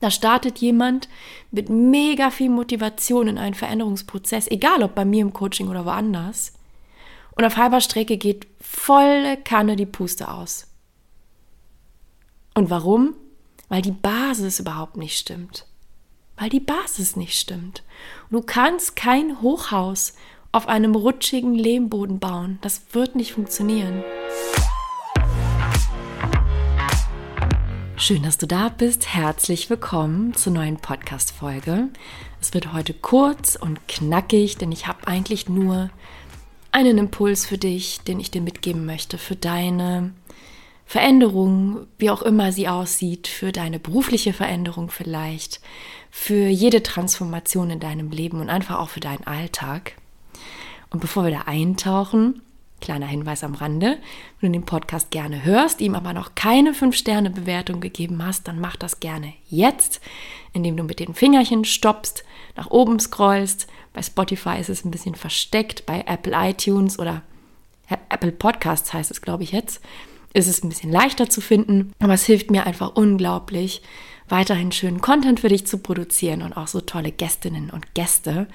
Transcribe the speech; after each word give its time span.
Da 0.00 0.10
startet 0.10 0.58
jemand 0.58 1.08
mit 1.50 1.68
mega 1.68 2.30
viel 2.30 2.50
Motivation 2.50 3.28
in 3.28 3.38
einen 3.38 3.54
Veränderungsprozess, 3.54 4.48
egal 4.48 4.82
ob 4.82 4.94
bei 4.94 5.04
mir 5.04 5.22
im 5.22 5.32
Coaching 5.32 5.68
oder 5.68 5.84
woanders. 5.84 6.52
Und 7.34 7.44
auf 7.44 7.56
halber 7.56 7.80
Strecke 7.80 8.16
geht 8.16 8.46
volle 8.60 9.36
Kanne 9.36 9.76
die 9.76 9.86
Puste 9.86 10.28
aus. 10.30 10.66
Und 12.54 12.70
warum? 12.70 13.14
Weil 13.68 13.82
die 13.82 13.92
Basis 13.92 14.60
überhaupt 14.60 14.96
nicht 14.96 15.18
stimmt. 15.18 15.66
Weil 16.36 16.48
die 16.48 16.60
Basis 16.60 17.16
nicht 17.16 17.38
stimmt. 17.38 17.82
Du 18.30 18.40
kannst 18.42 18.96
kein 18.96 19.40
Hochhaus 19.42 20.14
auf 20.52 20.68
einem 20.68 20.94
rutschigen 20.94 21.54
Lehmboden 21.54 22.18
bauen. 22.18 22.58
Das 22.62 22.82
wird 22.92 23.14
nicht 23.14 23.32
funktionieren. 23.32 24.02
Schön, 28.00 28.22
dass 28.22 28.38
du 28.38 28.46
da 28.46 28.68
bist. 28.68 29.12
Herzlich 29.12 29.68
willkommen 29.70 30.32
zur 30.32 30.52
neuen 30.52 30.76
Podcast-Folge. 30.76 31.88
Es 32.40 32.54
wird 32.54 32.72
heute 32.72 32.94
kurz 32.94 33.56
und 33.56 33.88
knackig, 33.88 34.56
denn 34.56 34.70
ich 34.70 34.86
habe 34.86 35.08
eigentlich 35.08 35.48
nur 35.48 35.90
einen 36.70 36.96
Impuls 36.96 37.44
für 37.44 37.58
dich, 37.58 38.00
den 38.02 38.20
ich 38.20 38.30
dir 38.30 38.40
mitgeben 38.40 38.86
möchte, 38.86 39.18
für 39.18 39.34
deine 39.34 40.12
Veränderung, 40.86 41.88
wie 41.98 42.10
auch 42.10 42.22
immer 42.22 42.52
sie 42.52 42.68
aussieht, 42.68 43.26
für 43.26 43.50
deine 43.50 43.80
berufliche 43.80 44.32
Veränderung 44.32 44.90
vielleicht, 44.90 45.60
für 46.12 46.46
jede 46.46 46.84
Transformation 46.84 47.68
in 47.68 47.80
deinem 47.80 48.12
Leben 48.12 48.40
und 48.40 48.48
einfach 48.48 48.78
auch 48.78 48.90
für 48.90 49.00
deinen 49.00 49.26
Alltag. 49.26 49.94
Und 50.90 51.00
bevor 51.00 51.24
wir 51.24 51.32
da 51.32 51.42
eintauchen, 51.46 52.42
Kleiner 52.80 53.06
Hinweis 53.06 53.44
am 53.44 53.54
Rande, 53.54 53.98
wenn 54.40 54.52
du 54.52 54.58
den 54.60 54.66
Podcast 54.66 55.10
gerne 55.10 55.44
hörst, 55.44 55.80
ihm 55.80 55.94
aber 55.94 56.12
noch 56.12 56.34
keine 56.34 56.72
5-Sterne-Bewertung 56.72 57.80
gegeben 57.80 58.24
hast, 58.24 58.46
dann 58.46 58.60
mach 58.60 58.76
das 58.76 59.00
gerne 59.00 59.34
jetzt, 59.48 60.00
indem 60.52 60.76
du 60.76 60.84
mit 60.84 61.00
den 61.00 61.14
Fingerchen 61.14 61.64
stoppst, 61.64 62.24
nach 62.56 62.70
oben 62.70 63.00
scrollst. 63.00 63.66
Bei 63.92 64.02
Spotify 64.02 64.58
ist 64.60 64.68
es 64.68 64.84
ein 64.84 64.90
bisschen 64.90 65.14
versteckt, 65.14 65.86
bei 65.86 66.04
Apple 66.06 66.32
iTunes 66.34 66.98
oder 66.98 67.22
Apple 67.88 68.32
Podcasts 68.32 68.92
heißt 68.92 69.10
es, 69.10 69.22
glaube 69.22 69.42
ich, 69.42 69.52
jetzt, 69.52 69.80
ist 70.34 70.46
es 70.46 70.62
ein 70.62 70.68
bisschen 70.68 70.92
leichter 70.92 71.28
zu 71.28 71.40
finden. 71.40 71.92
Aber 71.98 72.14
es 72.14 72.24
hilft 72.24 72.50
mir 72.50 72.66
einfach 72.66 72.94
unglaublich, 72.94 73.82
weiterhin 74.28 74.72
schönen 74.72 75.00
Content 75.00 75.40
für 75.40 75.48
dich 75.48 75.66
zu 75.66 75.78
produzieren 75.78 76.42
und 76.42 76.52
auch 76.52 76.68
so 76.68 76.80
tolle 76.80 77.12
Gästinnen 77.12 77.70
und 77.70 77.94
Gäste 77.94 78.46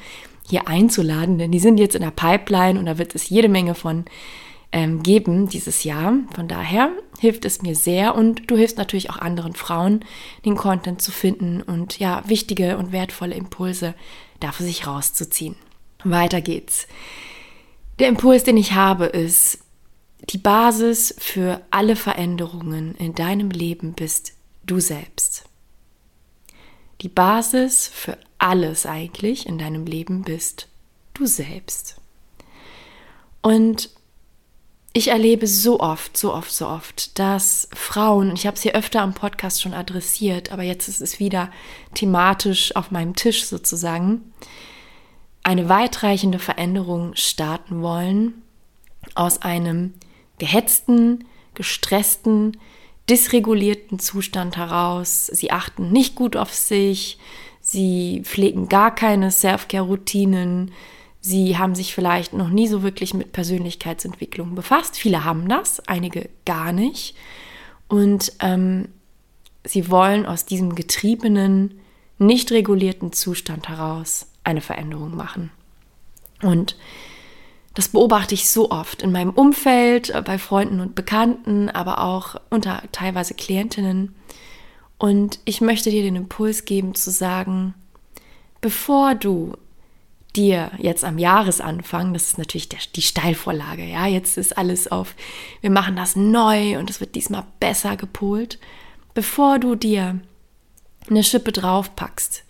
hier 0.48 0.68
einzuladen, 0.68 1.38
denn 1.38 1.52
die 1.52 1.60
sind 1.60 1.80
jetzt 1.80 1.96
in 1.96 2.02
der 2.02 2.12
Pipeline 2.12 2.80
und 2.80 2.86
da 2.86 2.98
wird 2.98 3.16
es 3.16 3.30
jede 3.30 3.50
Menge 3.50 3.76
von 3.76 4.06
ähm, 4.74 5.04
geben 5.04 5.48
dieses 5.48 5.84
Jahr. 5.84 6.16
Von 6.34 6.48
daher 6.48 6.92
hilft 7.20 7.46
es 7.46 7.62
mir 7.62 7.76
sehr 7.76 8.16
und 8.16 8.50
du 8.50 8.58
hilfst 8.58 8.78
natürlich 8.78 9.10
auch 9.10 9.20
anderen 9.20 9.54
Frauen, 9.54 10.04
den 10.46 10.56
Content 10.56 11.02
zu 11.02 11.12
finden 11.12 11.62
und 11.62 12.00
ja, 12.00 12.24
wichtige 12.28 12.78
und 12.78 12.92
wertvolle 12.92 13.36
Impulse 13.36 13.94
dafür 14.40 14.66
sich 14.66 14.88
rauszuziehen. 14.88 15.56
Weiter 16.04 16.42
geht's. 16.42 16.88
Der 18.00 18.10
Impuls, 18.10 18.44
den 18.44 18.58
ich 18.58 18.74
habe, 18.74 19.06
ist, 19.06 19.60
die 20.30 20.40
Basis 20.40 21.14
für 21.20 21.62
alle 21.70 21.96
Veränderungen 21.96 22.96
in 22.96 23.14
deinem 23.14 23.52
Leben 23.52 23.94
bist 23.94 24.34
du 24.66 24.80
selbst. 24.80 25.46
Die 27.04 27.10
Basis 27.10 27.90
für 27.94 28.18
alles 28.38 28.86
eigentlich 28.86 29.46
in 29.46 29.58
deinem 29.58 29.86
Leben 29.86 30.24
bist 30.24 30.70
du 31.14 31.26
selbst. 31.26 31.98
Und 33.42 33.90
ich 34.94 35.10
erlebe 35.10 35.46
so 35.46 35.82
oft, 35.82 36.16
so 36.16 36.34
oft, 36.34 36.52
so 36.52 36.66
oft, 36.66 37.20
dass 37.20 37.68
Frauen, 37.74 38.34
ich 38.36 38.48
habe 38.48 38.56
es 38.56 38.64
hier 38.64 38.76
öfter 38.76 39.02
am 39.02 39.14
Podcast 39.14 39.62
schon 39.62 39.74
adressiert, 39.74 40.54
aber 40.54 40.64
jetzt 40.64 40.88
ist 40.88 41.02
es 41.02 41.20
wieder 41.20 41.52
thematisch 41.94 42.74
auf 42.78 42.90
meinem 42.90 43.16
Tisch 43.18 43.46
sozusagen, 43.46 44.32
eine 45.44 45.68
weitreichende 45.68 46.40
Veränderung 46.40 47.16
starten 47.16 47.82
wollen 47.82 48.44
aus 49.14 49.42
einem 49.42 49.94
gehetzten, 50.38 51.26
gestressten, 51.54 52.56
dysregulierten 53.10 54.00
Zustand 54.00 54.58
heraus. 54.58 55.28
Sie 55.28 55.52
achten 55.52 55.92
nicht 55.92 56.16
gut 56.16 56.36
auf 56.36 56.54
sich, 56.54 57.18
sie 57.60 58.22
pflegen 58.24 58.70
gar 58.70 58.94
keine 58.94 59.32
Self-Care-Routinen, 59.32 60.72
sie 61.20 61.58
haben 61.58 61.76
sich 61.76 61.94
vielleicht 61.94 62.34
noch 62.34 62.50
nie 62.50 62.68
so 62.68 62.84
wirklich 62.84 63.14
mit 63.14 63.32
Persönlichkeitsentwicklung 63.32 64.56
befasst. 64.56 64.98
Viele 64.98 65.24
haben 65.24 65.48
das, 65.48 65.80
einige 65.88 66.30
gar 66.46 66.72
nicht. 66.72 67.16
Und 67.88 68.34
ähm, 68.40 68.90
sie 69.64 69.90
wollen 69.90 70.26
aus 70.26 70.46
diesem 70.46 70.76
getriebenen, 70.76 71.80
nicht 72.20 72.52
regulierten 72.52 73.12
Zustand 73.12 73.70
heraus 73.70 74.28
eine 74.44 74.62
Veränderung 74.62 75.16
machen. 75.16 75.52
Und 76.42 76.78
das 77.74 77.90
beobachte 77.90 78.36
ich 78.36 78.50
so 78.50 78.70
oft 78.70 79.02
in 79.02 79.12
meinem 79.12 79.32
Umfeld, 79.32 80.10
äh, 80.12 80.22
bei 80.22 80.38
Freunden 80.38 80.80
und 80.80 80.96
Bekannten, 80.96 81.70
aber 81.70 82.04
auch 82.04 82.36
unter 82.50 82.84
teilweise 82.92 83.34
Klientinnen. 83.34 84.16
Und 84.98 85.40
ich 85.46 85.60
möchte 85.60 85.90
dir 85.90 86.04
den 86.04 86.16
Impuls 86.16 86.66
geben 86.66 86.96
zu 86.96 87.12
sagen, 87.12 87.74
bevor 88.62 89.16
du 89.16 89.54
dir 90.36 90.72
jetzt 90.78 91.04
am 91.04 91.18
Jahresanfang, 91.18 92.14
das 92.14 92.24
ist 92.24 92.38
natürlich 92.38 92.70
der, 92.70 92.80
die 92.96 93.02
Steilvorlage, 93.02 93.86
ja, 93.86 94.08
jetzt 94.08 94.38
ist 94.38 94.58
alles 94.58 94.92
auf, 94.92 95.16
wir 95.62 95.70
machen 95.70 95.96
das 95.96 96.16
neu 96.16 96.80
und 96.80 96.90
es 96.90 97.00
wird 97.00 97.16
diesmal 97.16 97.44
besser 97.60 97.98
gepolt, 97.98 98.60
bevor 99.14 99.60
du 99.60 99.76
dir 99.76 100.20
eine 101.10 101.24
Schippe 101.24 101.52
draufpackst 101.52 102.44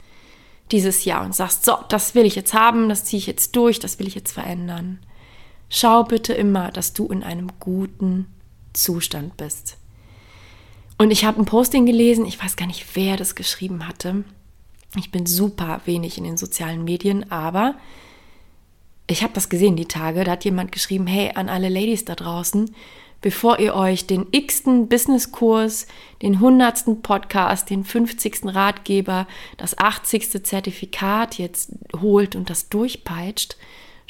dieses 0.71 1.05
Jahr 1.05 1.25
und 1.25 1.35
sagst, 1.35 1.65
so, 1.65 1.75
das 1.89 2.15
will 2.15 2.25
ich 2.25 2.35
jetzt 2.35 2.53
haben, 2.53 2.87
das 2.87 3.03
ziehe 3.03 3.17
ich 3.17 3.27
jetzt 3.27 3.55
durch, 3.55 3.79
das 3.79 3.99
will 3.99 4.07
ich 4.07 4.15
jetzt 4.15 4.31
verändern. 4.31 4.99
Schau 5.75 6.03
bitte 6.03 6.33
immer, 6.33 6.69
dass 6.69 6.93
du 6.93 7.07
in 7.07 7.23
einem 7.23 7.49
guten 7.59 8.27
Zustand 8.73 9.37
bist. 9.37 9.77
Und 10.99 11.09
ich 11.09 11.25
habe 11.25 11.41
ein 11.41 11.45
Posting 11.45 11.87
gelesen, 11.87 12.27
ich 12.27 12.39
weiß 12.39 12.57
gar 12.57 12.67
nicht, 12.67 12.95
wer 12.95 13.17
das 13.17 13.33
geschrieben 13.33 13.87
hatte. 13.87 14.23
Ich 14.95 15.09
bin 15.09 15.25
super 15.25 15.81
wenig 15.85 16.19
in 16.19 16.25
den 16.25 16.37
sozialen 16.37 16.83
Medien, 16.83 17.31
aber 17.31 17.73
ich 19.07 19.23
habe 19.23 19.33
das 19.33 19.49
gesehen 19.49 19.75
die 19.75 19.87
Tage. 19.87 20.23
Da 20.23 20.33
hat 20.33 20.45
jemand 20.45 20.71
geschrieben, 20.71 21.07
hey, 21.07 21.31
an 21.33 21.49
alle 21.49 21.69
Ladies 21.69 22.05
da 22.05 22.13
draußen, 22.13 22.69
bevor 23.21 23.57
ihr 23.57 23.73
euch 23.73 24.05
den 24.05 24.27
x-ten 24.29 24.87
Businesskurs, 24.89 25.87
den 26.21 26.39
hundertsten 26.39 27.01
Podcast, 27.01 27.71
den 27.71 27.83
50. 27.83 28.41
Ratgeber, 28.45 29.25
das 29.57 29.75
80. 29.75 30.43
Zertifikat 30.45 31.39
jetzt 31.39 31.71
holt 31.99 32.35
und 32.35 32.51
das 32.51 32.69
durchpeitscht, 32.69 33.57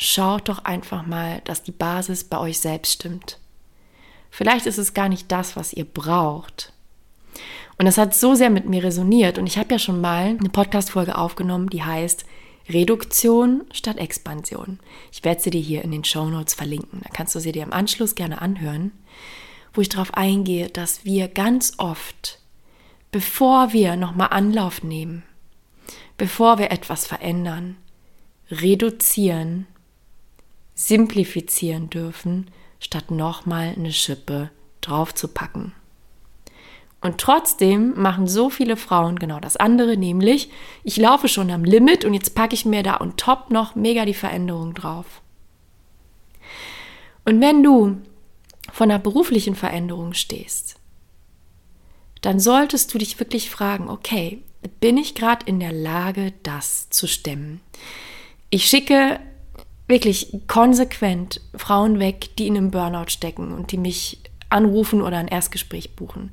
schaut 0.04 0.50
doch 0.50 0.66
einfach 0.66 1.06
mal, 1.06 1.42
dass 1.46 1.64
die 1.64 1.72
Basis 1.72 2.24
bei 2.24 2.38
euch 2.38 2.60
selbst 2.60 2.94
stimmt. 2.94 3.40
Vielleicht 4.30 4.66
ist 4.66 4.78
es 4.78 4.94
gar 4.94 5.10
nicht 5.10 5.32
das, 5.32 5.56
was 5.56 5.74
ihr 5.74 5.86
braucht. 5.86 6.74
Und 7.78 7.86
das 7.86 7.98
hat 7.98 8.16
so 8.16 8.36
sehr 8.36 8.50
mit 8.50 8.68
mir 8.68 8.84
resoniert. 8.84 9.38
Und 9.38 9.48
ich 9.48 9.58
habe 9.58 9.72
ja 9.72 9.80
schon 9.80 10.02
mal 10.02 10.38
eine 10.40 10.50
Podcast-Folge 10.50 11.18
aufgenommen, 11.18 11.70
die 11.70 11.84
heißt 11.84 12.26
Reduktion 12.70 13.64
statt 13.72 13.98
Expansion. 13.98 14.80
Ich 15.12 15.24
werde 15.24 15.42
sie 15.42 15.50
dir 15.50 15.62
hier 15.62 15.84
in 15.84 15.92
den 15.92 16.04
Show 16.04 16.26
Notes 16.30 16.54
verlinken. 16.54 17.02
Da 17.04 17.10
kannst 17.10 17.36
du 17.36 17.40
sie 17.40 17.52
dir 17.52 17.64
im 17.64 17.74
Anschluss 17.74 18.16
gerne 18.16 18.42
anhören, 18.42 18.92
wo 19.74 19.82
ich 19.82 19.90
darauf 19.90 20.14
eingehe, 20.14 20.70
dass 20.70 21.04
wir 21.04 21.28
ganz 21.28 21.74
oft, 21.78 22.40
bevor 23.12 23.74
wir 23.74 23.96
nochmal 23.96 24.30
Anlauf 24.32 24.84
nehmen, 24.84 25.24
bevor 26.18 26.58
wir 26.58 26.72
etwas 26.72 27.06
verändern, 27.06 27.76
reduzieren 28.50 29.68
simplifizieren 30.76 31.90
dürfen, 31.90 32.50
statt 32.80 33.12
nochmal 33.12 33.74
eine 33.76 33.92
Schippe 33.92 34.50
draufzupacken. 34.82 35.74
Und 37.02 37.18
trotzdem 37.18 38.00
machen 38.02 38.28
so 38.28 38.50
viele 38.50 38.78
Frauen 38.78 39.20
genau 39.20 39.40
das 39.42 39.58
andere, 39.58 39.98
nämlich 39.98 40.50
ich 40.84 40.96
laufe 40.96 41.28
schon 41.28 41.52
am 41.52 41.66
Limit 41.66 42.06
und 42.06 42.14
jetzt 42.14 42.34
packe 42.34 42.56
ich 42.56 42.64
mir 42.66 42.82
da 42.82 42.96
und 42.96 43.18
top 43.18 43.50
noch 43.50 43.76
mega 43.76 44.06
die 44.06 44.14
Veränderung 44.14 44.74
drauf. 44.74 45.22
Und 47.26 47.42
wenn 47.42 47.62
du 47.62 47.98
von 48.72 48.90
einer 48.90 49.00
beruflichen 49.00 49.56
Veränderung 49.56 50.14
stehst, 50.14 50.80
dann 52.22 52.40
solltest 52.40 52.94
du 52.94 52.98
dich 52.98 53.20
wirklich 53.20 53.50
fragen, 53.50 53.90
okay, 53.90 54.42
bin 54.80 54.98
ich 54.98 55.14
gerade 55.14 55.46
in 55.46 55.60
der 55.60 55.74
Lage, 55.74 56.34
das 56.44 56.90
zu 56.90 57.06
stemmen? 57.06 57.60
Ich 58.50 58.66
schicke 58.66 59.20
wirklich 59.94 60.42
konsequent 60.48 61.40
Frauen 61.56 62.00
weg, 62.00 62.36
die 62.38 62.48
in 62.48 62.58
einem 62.58 62.72
Burnout 62.72 63.10
stecken 63.10 63.54
und 63.54 63.72
die 63.72 63.78
mich 63.78 64.20
anrufen 64.50 65.04
oder 65.04 65.18
ein 65.18 65.28
Erstgespräch 65.28 65.96
buchen. 65.96 66.32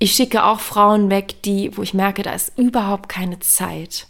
Ich 0.00 0.12
schicke 0.12 0.44
auch 0.44 0.58
Frauen 0.58 1.08
weg, 1.08 1.40
die, 1.44 1.76
wo 1.76 1.82
ich 1.82 1.94
merke, 1.94 2.24
da 2.24 2.32
ist 2.32 2.58
überhaupt 2.58 3.08
keine 3.08 3.38
Zeit 3.38 4.08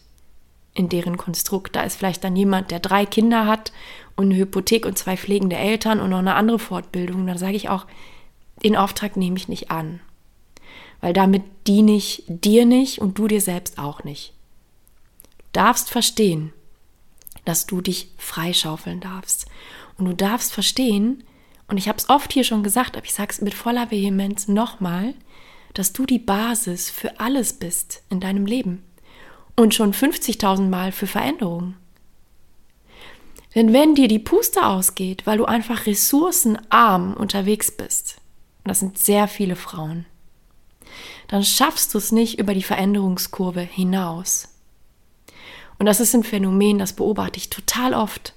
in 0.73 0.89
deren 0.89 1.19
Konstrukt. 1.19 1.77
Da 1.77 1.83
ist 1.83 1.97
vielleicht 1.97 2.25
dann 2.25 2.37
jemand, 2.37 2.71
der 2.71 2.81
drei 2.81 3.05
Kinder 3.05 3.47
hat 3.47 3.71
und 4.17 4.27
eine 4.27 4.37
Hypothek 4.37 4.87
und 4.87 4.97
zwei 4.97 5.19
pflegende 5.19 5.57
Eltern 5.57 6.01
und 6.01 6.09
noch 6.09 6.19
eine 6.19 6.35
andere 6.35 6.59
Fortbildung. 6.59 7.27
Da 7.27 7.37
sage 7.37 7.57
ich 7.57 7.69
auch, 7.69 7.85
den 8.65 8.77
Auftrag 8.77 9.17
nehme 9.19 9.37
ich 9.37 9.49
nicht 9.49 9.71
an. 9.71 10.01
weil 11.01 11.13
damit 11.13 11.43
diene 11.67 11.93
ich 11.93 12.25
dir 12.27 12.67
nicht 12.67 13.01
und 13.01 13.19
du 13.19 13.29
dir 13.29 13.41
selbst 13.41 13.79
auch 13.79 14.05
nicht. 14.05 14.33
Du 15.39 15.45
darfst 15.53 15.91
verstehen, 15.91 16.53
dass 17.49 17.67
du 17.67 17.81
dich 17.81 18.11
freischaufeln 18.19 19.01
darfst. 19.01 19.47
Und 19.97 20.05
du 20.05 20.13
darfst 20.13 20.53
verstehen, 20.53 21.25
und 21.67 21.79
ich 21.79 21.89
habe 21.89 21.97
es 21.97 22.11
oft 22.11 22.33
hier 22.33 22.45
schon 22.45 22.63
gesagt, 22.63 22.97
aber 22.97 23.07
ich 23.07 23.15
sage 23.15 23.33
es 23.33 23.41
mit 23.41 23.55
voller 23.55 23.91
Vehemenz 23.91 24.49
nochmal, 24.49 25.15
dass 25.73 25.95
du 25.95 26.05
die 26.05 26.19
Basis 26.19 26.91
für 26.91 27.21
alles 27.21 27.55
bist 27.55 28.03
in 28.11 28.21
deinem 28.21 28.45
Leben 28.45 28.85
und 29.57 29.75
schon 29.75 29.95
50.000 29.95 30.69
Mal 30.69 30.93
für 30.93 31.07
Veränderungen. 31.07 31.77
Denn 33.55 33.73
wenn 33.73 33.95
dir 33.95 34.09
die 34.09 34.19
Puste 34.19 34.67
ausgeht, 34.67 35.27
weil 35.27 35.39
du 35.39 35.47
einfach 35.47 35.87
ressourcenarm 35.87 37.15
unterwegs 37.15 37.71
bist, 37.71 38.19
und 38.65 38.69
das 38.69 38.81
sind 38.81 38.99
sehr 38.99 39.27
viele 39.27 39.57
Frauen, 39.57 40.05
dann 41.29 41.45
schaffst 41.45 41.95
du 41.95 41.99
es 41.99 42.13
nicht 42.13 42.39
über 42.39 42.53
die 42.53 42.63
Veränderungskurve 42.63 43.61
hinaus. 43.61 44.49
Und 45.79 45.87
das 45.87 46.01
ist 46.01 46.15
ein 46.15 46.25
Phänomen, 46.25 46.79
das 46.79 46.93
beobachte 46.93 47.39
ich 47.39 47.51
total 47.51 47.95
oft. 47.95 48.35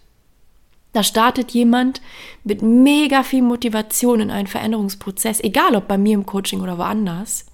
Da 0.94 1.04
startet 1.04 1.52
jemand 1.52 2.02
mit 2.44 2.62
mega 2.62 3.24
viel 3.24 3.42
Motivation 3.42 4.20
in 4.20 4.32
einen 4.32 4.48
Veränderungsprozess, 4.48 5.40
egal 5.40 5.76
ob 5.76 5.88
bei 5.88 5.98
mir 5.98 6.14
im 6.14 6.26
Coaching 6.26 6.62
oder 6.62 6.78
woanders. 6.78 7.46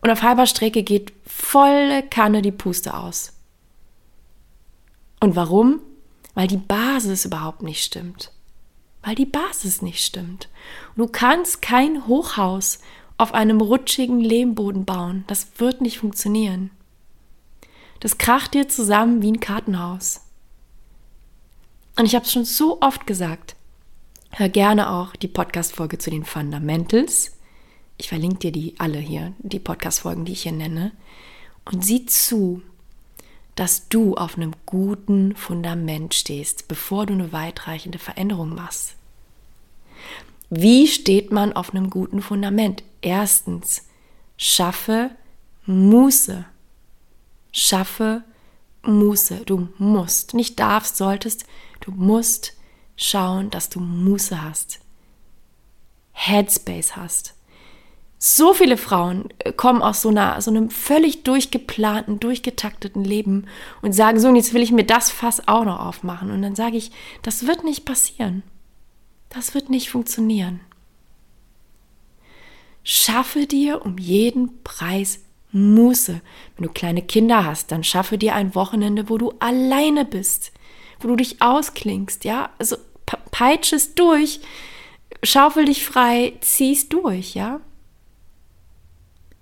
Und 0.00 0.10
auf 0.10 0.22
halber 0.22 0.46
Strecke 0.46 0.82
geht 0.82 1.12
volle 1.26 2.02
Kanne 2.02 2.42
die 2.42 2.52
Puste 2.52 2.94
aus. 2.94 3.32
Und 5.20 5.36
warum? 5.36 5.80
Weil 6.34 6.48
die 6.48 6.56
Basis 6.56 7.24
überhaupt 7.24 7.62
nicht 7.62 7.84
stimmt. 7.84 8.32
Weil 9.02 9.14
die 9.14 9.26
Basis 9.26 9.82
nicht 9.82 10.04
stimmt. 10.04 10.48
Du 10.96 11.06
kannst 11.06 11.62
kein 11.62 12.06
Hochhaus 12.06 12.80
auf 13.18 13.34
einem 13.34 13.60
rutschigen 13.60 14.20
Lehmboden 14.20 14.84
bauen. 14.84 15.24
Das 15.26 15.48
wird 15.58 15.80
nicht 15.80 15.98
funktionieren. 15.98 16.70
Das 18.04 18.18
kracht 18.18 18.52
dir 18.52 18.68
zusammen 18.68 19.22
wie 19.22 19.32
ein 19.32 19.40
Kartenhaus. 19.40 20.20
Und 21.96 22.04
ich 22.04 22.14
habe 22.14 22.26
es 22.26 22.32
schon 22.32 22.44
so 22.44 22.82
oft 22.82 23.06
gesagt. 23.06 23.56
Hör 24.28 24.50
gerne 24.50 24.90
auch 24.90 25.16
die 25.16 25.26
Podcast-Folge 25.26 25.96
zu 25.96 26.10
den 26.10 26.26
Fundamentals. 26.26 27.32
Ich 27.96 28.10
verlinke 28.10 28.40
dir 28.40 28.52
die 28.52 28.74
alle 28.76 28.98
hier, 28.98 29.32
die 29.38 29.58
Podcast-Folgen, 29.58 30.26
die 30.26 30.32
ich 30.32 30.42
hier 30.42 30.52
nenne. 30.52 30.92
Und 31.64 31.82
sieh 31.82 32.04
zu, 32.04 32.60
dass 33.54 33.88
du 33.88 34.16
auf 34.16 34.36
einem 34.36 34.52
guten 34.66 35.34
Fundament 35.34 36.12
stehst, 36.12 36.68
bevor 36.68 37.06
du 37.06 37.14
eine 37.14 37.32
weitreichende 37.32 37.98
Veränderung 37.98 38.54
machst. 38.54 38.96
Wie 40.50 40.88
steht 40.88 41.32
man 41.32 41.54
auf 41.54 41.70
einem 41.70 41.88
guten 41.88 42.20
Fundament? 42.20 42.82
Erstens, 43.00 43.86
schaffe 44.36 45.08
Muße. 45.64 46.44
Schaffe 47.54 48.24
Muße. 48.82 49.42
Du 49.46 49.68
musst, 49.78 50.34
nicht 50.34 50.58
darfst, 50.58 50.96
solltest, 50.96 51.46
du 51.80 51.92
musst 51.92 52.54
schauen, 52.96 53.48
dass 53.50 53.70
du 53.70 53.80
Muße 53.80 54.42
hast. 54.42 54.80
Headspace 56.12 56.96
hast. 56.96 57.34
So 58.18 58.54
viele 58.54 58.76
Frauen 58.76 59.28
äh, 59.38 59.52
kommen 59.52 59.82
aus 59.82 60.02
so, 60.02 60.08
einer, 60.08 60.40
so 60.40 60.50
einem 60.50 60.70
völlig 60.70 61.22
durchgeplanten, 61.22 62.20
durchgetakteten 62.20 63.04
Leben 63.04 63.46
und 63.82 63.92
sagen 63.92 64.18
so, 64.18 64.28
und 64.28 64.36
jetzt 64.36 64.52
will 64.52 64.62
ich 64.62 64.72
mir 64.72 64.86
das 64.86 65.10
Fass 65.10 65.46
auch 65.46 65.64
noch 65.64 65.78
aufmachen. 65.78 66.30
Und 66.30 66.42
dann 66.42 66.56
sage 66.56 66.76
ich, 66.76 66.90
das 67.22 67.46
wird 67.46 67.64
nicht 67.64 67.84
passieren. 67.84 68.42
Das 69.28 69.54
wird 69.54 69.70
nicht 69.70 69.90
funktionieren. 69.90 70.60
Schaffe 72.82 73.46
dir 73.46 73.84
um 73.84 73.98
jeden 73.98 74.62
Preis 74.62 75.23
Muße. 75.54 76.20
Wenn 76.56 76.66
du 76.66 76.72
kleine 76.72 77.02
Kinder 77.02 77.44
hast, 77.44 77.70
dann 77.70 77.84
schaffe 77.84 78.18
dir 78.18 78.34
ein 78.34 78.54
Wochenende, 78.54 79.08
wo 79.08 79.18
du 79.18 79.32
alleine 79.38 80.04
bist, 80.04 80.52
wo 81.00 81.08
du 81.08 81.16
dich 81.16 81.40
ausklingst, 81.40 82.24
ja? 82.24 82.50
Also 82.58 82.76
peitsch 83.30 83.72
es 83.72 83.94
durch, 83.94 84.40
schaufel 85.22 85.66
dich 85.66 85.84
frei, 85.84 86.34
zieh's 86.40 86.88
durch, 86.88 87.34
ja? 87.34 87.60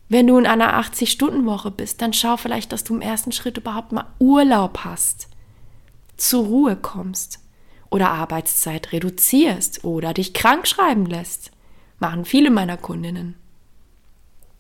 Wenn 0.09 0.27
du 0.27 0.37
in 0.37 0.47
einer 0.47 0.79
80-Stunden-Woche 0.79 1.71
bist, 1.71 2.03
dann 2.03 2.13
schau 2.13 2.37
vielleicht, 2.37 2.73
dass 2.73 2.85
du 2.85 2.95
im 2.95 3.01
ersten 3.01 3.33
Schritt 3.33 3.57
überhaupt 3.57 3.93
mal 3.93 4.13
Urlaub 4.19 4.81
hast, 4.85 5.29
zur 6.19 6.45
Ruhe 6.45 6.77
kommst 6.77 7.41
oder 7.89 8.11
Arbeitszeit 8.11 8.93
reduzierst 8.93 9.85
oder 9.85 10.13
dich 10.13 10.35
krank 10.35 10.69
schreiben 10.69 11.07
lässt. 11.07 11.51
Machen 11.99 12.27
viele 12.27 12.51
meiner 12.51 12.77
Kundinnen, 12.77 13.37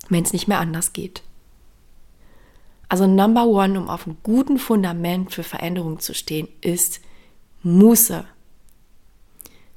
wenn 0.08 0.24
es 0.24 0.32
nicht 0.32 0.48
mehr 0.48 0.60
anders 0.60 0.94
geht. 0.94 1.22
Also 2.92 3.06
Number 3.06 3.46
One, 3.46 3.80
um 3.80 3.88
auf 3.88 4.06
einem 4.06 4.18
guten 4.22 4.58
Fundament 4.58 5.32
für 5.32 5.44
Veränderung 5.44 5.98
zu 6.00 6.12
stehen, 6.12 6.46
ist 6.60 7.00
Muße 7.62 8.26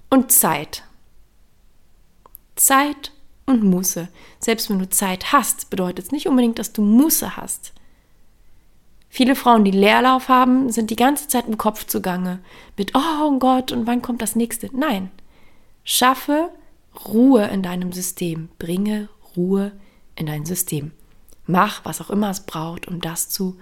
und 0.09 0.33
Zeit. 0.33 0.83
Zeit 2.57 3.13
und 3.45 3.63
Muße. 3.63 4.09
Selbst 4.41 4.69
wenn 4.69 4.79
du 4.79 4.89
Zeit 4.89 5.31
hast, 5.31 5.69
bedeutet 5.69 6.03
es 6.03 6.11
nicht 6.11 6.27
unbedingt, 6.27 6.59
dass 6.59 6.73
du 6.73 6.81
Muße 6.81 7.37
hast. 7.37 7.71
Viele 9.07 9.37
Frauen, 9.37 9.63
die 9.63 9.71
Leerlauf 9.71 10.27
haben, 10.27 10.69
sind 10.69 10.89
die 10.89 10.97
ganze 10.97 11.29
Zeit 11.29 11.47
im 11.47 11.57
Kopf 11.57 11.85
zugange 11.85 12.39
mit, 12.75 12.95
oh 12.95 13.39
Gott, 13.39 13.71
und 13.71 13.87
wann 13.87 14.01
kommt 14.01 14.21
das 14.21 14.35
nächste? 14.35 14.69
Nein. 14.77 15.09
Schaffe 15.85 16.49
Ruhe 17.07 17.45
in 17.45 17.63
deinem 17.63 17.93
System. 17.93 18.49
Bringe 18.59 19.07
Ruhe 19.37 19.71
in 20.17 20.25
dein 20.25 20.45
System. 20.45 20.91
Mach, 21.47 21.83
was 21.85 22.01
auch 22.01 22.09
immer 22.09 22.29
es 22.29 22.41
braucht, 22.41 22.87
um 22.87 23.01
das 23.01 23.29
zu 23.29 23.57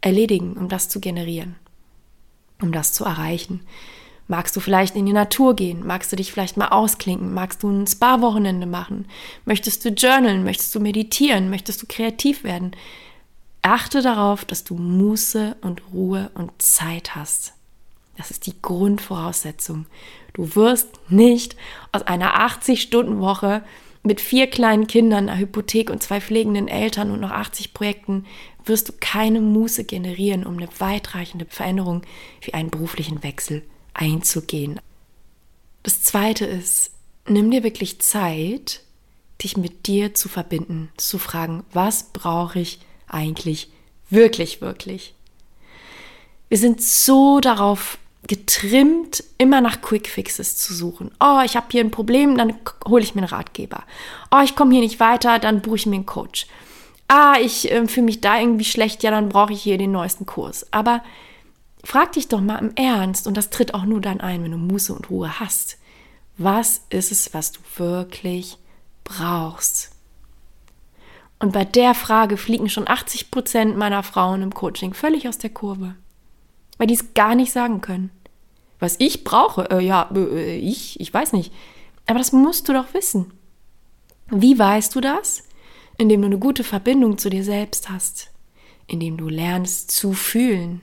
erledigen, 0.00 0.54
um 0.54 0.68
das 0.68 0.88
zu 0.88 1.00
generieren, 1.00 1.56
um 2.60 2.72
das 2.72 2.92
zu 2.92 3.04
erreichen. 3.04 3.60
Magst 4.28 4.56
du 4.56 4.60
vielleicht 4.60 4.96
in 4.96 5.06
die 5.06 5.12
Natur 5.12 5.54
gehen? 5.54 5.86
Magst 5.86 6.10
du 6.10 6.16
dich 6.16 6.32
vielleicht 6.32 6.56
mal 6.56 6.68
ausklinken? 6.68 7.32
Magst 7.32 7.62
du 7.62 7.70
ein 7.70 7.86
Spa-Wochenende 7.86 8.66
machen? 8.66 9.06
Möchtest 9.44 9.84
du 9.84 9.90
journalen? 9.90 10.42
Möchtest 10.42 10.74
du 10.74 10.80
meditieren? 10.80 11.48
Möchtest 11.48 11.80
du 11.82 11.86
kreativ 11.88 12.42
werden? 12.42 12.72
Achte 13.62 14.02
darauf, 14.02 14.44
dass 14.44 14.64
du 14.64 14.74
Muße 14.74 15.56
und 15.60 15.82
Ruhe 15.92 16.30
und 16.34 16.50
Zeit 16.60 17.14
hast. 17.14 17.52
Das 18.16 18.30
ist 18.30 18.46
die 18.46 18.60
Grundvoraussetzung. 18.60 19.86
Du 20.32 20.54
wirst 20.56 20.88
nicht 21.08 21.56
aus 21.92 22.02
einer 22.02 22.48
80-Stunden-Woche 22.48 23.62
mit 24.06 24.20
vier 24.20 24.46
kleinen 24.46 24.86
Kindern, 24.86 25.28
einer 25.28 25.38
Hypothek 25.38 25.90
und 25.90 26.02
zwei 26.02 26.20
pflegenden 26.20 26.68
Eltern 26.68 27.10
und 27.10 27.20
noch 27.20 27.32
80 27.32 27.74
Projekten 27.74 28.24
wirst 28.64 28.88
du 28.88 28.92
keine 28.98 29.40
Muße 29.40 29.84
generieren, 29.84 30.46
um 30.46 30.56
eine 30.56 30.68
weitreichende 30.78 31.46
Veränderung 31.46 32.02
wie 32.40 32.54
einen 32.54 32.70
beruflichen 32.70 33.22
Wechsel 33.22 33.62
einzugehen. 33.94 34.80
Das 35.82 36.02
zweite 36.02 36.46
ist, 36.46 36.92
nimm 37.26 37.50
dir 37.50 37.64
wirklich 37.64 38.00
Zeit, 38.00 38.82
dich 39.42 39.56
mit 39.56 39.86
dir 39.86 40.14
zu 40.14 40.28
verbinden, 40.28 40.88
zu 40.96 41.18
fragen, 41.18 41.64
was 41.72 42.10
brauche 42.12 42.60
ich 42.60 42.78
eigentlich 43.08 43.70
wirklich, 44.08 44.60
wirklich. 44.60 45.14
Wir 46.48 46.58
sind 46.58 46.80
so 46.80 47.40
darauf 47.40 47.98
getrimmt, 48.26 49.22
immer 49.38 49.60
nach 49.60 49.80
Quick 49.80 50.08
Fixes 50.08 50.56
zu 50.56 50.74
suchen. 50.74 51.10
Oh, 51.20 51.40
ich 51.44 51.56
habe 51.56 51.66
hier 51.70 51.82
ein 51.82 51.90
Problem, 51.90 52.36
dann 52.36 52.54
hole 52.86 53.02
ich 53.02 53.14
mir 53.14 53.22
einen 53.22 53.30
Ratgeber. 53.30 53.84
Oh, 54.30 54.40
ich 54.42 54.56
komme 54.56 54.72
hier 54.72 54.80
nicht 54.80 55.00
weiter, 55.00 55.38
dann 55.38 55.62
buche 55.62 55.76
ich 55.76 55.86
mir 55.86 55.96
einen 55.96 56.06
Coach. 56.06 56.46
Ah, 57.08 57.36
ich 57.40 57.70
äh, 57.70 57.86
fühle 57.86 58.06
mich 58.06 58.20
da 58.20 58.38
irgendwie 58.38 58.64
schlecht, 58.64 59.02
ja, 59.02 59.10
dann 59.10 59.28
brauche 59.28 59.52
ich 59.52 59.62
hier 59.62 59.78
den 59.78 59.92
neuesten 59.92 60.26
Kurs. 60.26 60.66
Aber 60.72 61.02
frag 61.84 62.12
dich 62.12 62.28
doch 62.28 62.40
mal 62.40 62.58
im 62.58 62.74
Ernst, 62.74 63.26
und 63.26 63.36
das 63.36 63.50
tritt 63.50 63.74
auch 63.74 63.84
nur 63.84 64.00
dann 64.00 64.20
ein, 64.20 64.42
wenn 64.42 64.50
du 64.50 64.58
Muße 64.58 64.92
und 64.92 65.08
Ruhe 65.08 65.38
hast. 65.38 65.78
Was 66.36 66.82
ist 66.90 67.12
es, 67.12 67.32
was 67.32 67.52
du 67.52 67.60
wirklich 67.76 68.58
brauchst? 69.04 69.90
Und 71.38 71.52
bei 71.52 71.64
der 71.64 71.94
Frage 71.94 72.36
fliegen 72.36 72.68
schon 72.68 72.88
80 72.88 73.30
Prozent 73.30 73.76
meiner 73.76 74.02
Frauen 74.02 74.42
im 74.42 74.54
Coaching 74.54 74.94
völlig 74.94 75.28
aus 75.28 75.38
der 75.38 75.50
Kurve, 75.50 75.94
weil 76.78 76.86
die 76.86 76.94
es 76.94 77.14
gar 77.14 77.34
nicht 77.34 77.52
sagen 77.52 77.80
können. 77.80 78.10
Was 78.78 78.96
ich 78.98 79.24
brauche, 79.24 79.70
äh, 79.70 79.80
ja, 79.80 80.10
äh, 80.14 80.56
ich, 80.56 81.00
ich 81.00 81.12
weiß 81.12 81.32
nicht. 81.32 81.52
Aber 82.06 82.18
das 82.18 82.32
musst 82.32 82.68
du 82.68 82.72
doch 82.72 82.94
wissen. 82.94 83.32
Wie 84.28 84.58
weißt 84.58 84.94
du 84.94 85.00
das? 85.00 85.44
Indem 85.98 86.22
du 86.22 86.26
eine 86.26 86.38
gute 86.38 86.64
Verbindung 86.64 87.18
zu 87.18 87.30
dir 87.30 87.42
selbst 87.42 87.88
hast, 87.88 88.30
indem 88.86 89.16
du 89.16 89.28
lernst 89.28 89.90
zu 89.90 90.12
fühlen. 90.12 90.82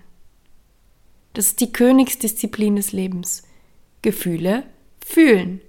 Das 1.34 1.48
ist 1.48 1.62
die 1.62 1.72
Königsdisziplin 1.72 2.76
des 2.76 2.92
Lebens. 2.92 3.44
Gefühle 4.02 4.64
fühlen 5.04 5.62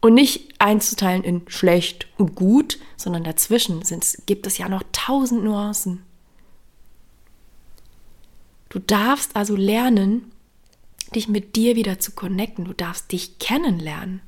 und 0.00 0.12
nicht 0.12 0.52
einzuteilen 0.58 1.24
in 1.24 1.42
schlecht 1.48 2.08
und 2.18 2.34
gut, 2.34 2.78
sondern 2.98 3.24
dazwischen 3.24 3.82
gibt 4.26 4.46
es 4.46 4.58
ja 4.58 4.68
noch 4.68 4.82
tausend 4.92 5.44
Nuancen. 5.44 6.02
Du 8.68 8.80
darfst 8.80 9.34
also 9.34 9.56
lernen, 9.56 10.30
dich 11.16 11.28
mit 11.28 11.56
dir 11.56 11.76
wieder 11.76 11.98
zu 11.98 12.12
connecten. 12.12 12.64
Du 12.64 12.72
darfst 12.72 13.12
dich 13.12 13.38
kennenlernen. 13.38 14.20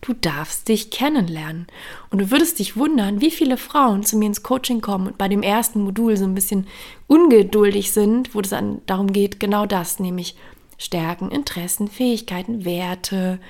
Du 0.00 0.12
darfst 0.12 0.68
dich 0.68 0.90
kennenlernen. 0.90 1.66
Und 2.10 2.20
du 2.20 2.30
würdest 2.30 2.58
dich 2.58 2.76
wundern, 2.76 3.20
wie 3.20 3.30
viele 3.30 3.56
Frauen 3.56 4.04
zu 4.04 4.16
mir 4.16 4.26
ins 4.26 4.42
Coaching 4.42 4.80
kommen 4.80 5.06
und 5.06 5.18
bei 5.18 5.28
dem 5.28 5.42
ersten 5.42 5.82
Modul 5.82 6.16
so 6.16 6.24
ein 6.24 6.34
bisschen 6.34 6.66
ungeduldig 7.06 7.92
sind, 7.92 8.34
wo 8.34 8.40
es 8.40 8.50
dann 8.50 8.82
darum 8.86 9.12
geht, 9.12 9.40
genau 9.40 9.66
das, 9.66 9.98
nämlich 9.98 10.36
Stärken, 10.78 11.30
Interessen, 11.30 11.88
Fähigkeiten, 11.88 12.64
Werte, 12.64 13.40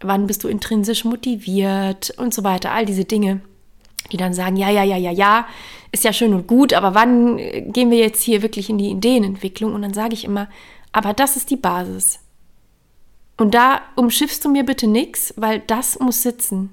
wann 0.00 0.26
bist 0.26 0.44
du 0.44 0.48
intrinsisch 0.48 1.04
motiviert 1.04 2.12
und 2.16 2.34
so 2.34 2.44
weiter, 2.44 2.72
all 2.72 2.84
diese 2.84 3.04
Dinge, 3.04 3.40
die 4.10 4.16
dann 4.16 4.34
sagen, 4.34 4.56
ja, 4.56 4.70
ja, 4.70 4.82
ja, 4.82 4.96
ja, 4.96 5.10
ja, 5.10 5.46
ist 5.92 6.04
ja 6.04 6.12
schön 6.12 6.34
und 6.34 6.46
gut, 6.46 6.72
aber 6.72 6.94
wann 6.94 7.36
gehen 7.36 7.90
wir 7.90 7.98
jetzt 7.98 8.22
hier 8.22 8.42
wirklich 8.42 8.70
in 8.70 8.78
die 8.78 8.90
Ideenentwicklung? 8.90 9.74
Und 9.74 9.82
dann 9.82 9.94
sage 9.94 10.14
ich 10.14 10.24
immer, 10.24 10.48
aber 10.90 11.12
das 11.12 11.36
ist 11.36 11.50
die 11.50 11.56
Basis. 11.56 12.20
Und 13.36 13.54
da 13.54 13.82
umschiffst 13.96 14.44
du 14.44 14.50
mir 14.50 14.64
bitte 14.64 14.86
nichts, 14.86 15.34
weil 15.36 15.60
das 15.60 15.98
muss 15.98 16.22
sitzen. 16.22 16.70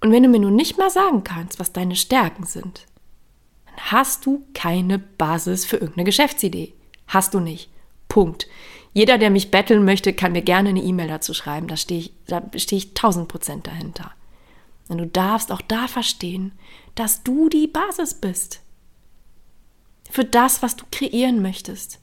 Und 0.00 0.12
wenn 0.12 0.22
du 0.22 0.28
mir 0.28 0.40
nun 0.40 0.54
nicht 0.54 0.76
mal 0.78 0.90
sagen 0.90 1.24
kannst, 1.24 1.58
was 1.58 1.72
deine 1.72 1.96
Stärken 1.96 2.44
sind, 2.44 2.86
dann 3.66 3.92
hast 3.92 4.26
du 4.26 4.44
keine 4.54 4.98
Basis 4.98 5.64
für 5.64 5.76
irgendeine 5.76 6.04
Geschäftsidee. 6.04 6.74
Hast 7.06 7.34
du 7.34 7.40
nicht. 7.40 7.70
Punkt. 8.08 8.46
Jeder, 8.92 9.18
der 9.18 9.30
mich 9.30 9.50
betteln 9.50 9.84
möchte, 9.84 10.12
kann 10.12 10.32
mir 10.32 10.42
gerne 10.42 10.68
eine 10.68 10.82
E-Mail 10.82 11.08
dazu 11.08 11.34
schreiben. 11.34 11.66
Da 11.66 11.76
stehe 11.76 12.00
ich, 12.00 12.12
da 12.26 12.42
stehe 12.56 12.78
ich 12.78 12.94
tausend 12.94 13.28
Prozent 13.28 13.66
dahinter. 13.66 14.12
Und 14.88 14.98
du 14.98 15.06
darfst 15.06 15.50
auch 15.50 15.62
da 15.62 15.88
verstehen, 15.88 16.52
dass 16.94 17.22
du 17.22 17.48
die 17.48 17.66
Basis 17.66 18.14
bist. 18.14 18.60
Für 20.10 20.24
das, 20.24 20.62
was 20.62 20.76
du 20.76 20.84
kreieren 20.90 21.42
möchtest. 21.42 22.00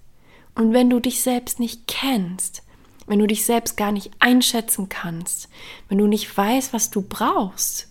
Und 0.55 0.73
wenn 0.73 0.89
du 0.89 0.99
dich 0.99 1.21
selbst 1.21 1.59
nicht 1.59 1.87
kennst, 1.87 2.63
wenn 3.07 3.19
du 3.19 3.27
dich 3.27 3.45
selbst 3.45 3.77
gar 3.77 3.91
nicht 3.91 4.11
einschätzen 4.19 4.89
kannst, 4.89 5.49
wenn 5.89 5.97
du 5.97 6.07
nicht 6.07 6.35
weißt, 6.35 6.73
was 6.73 6.89
du 6.89 7.01
brauchst, 7.01 7.87